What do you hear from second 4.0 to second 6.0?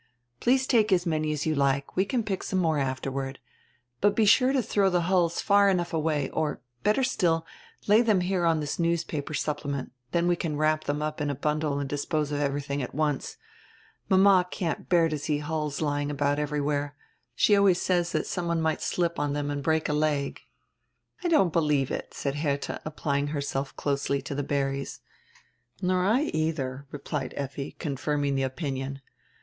be sure to dirow die hulls far enough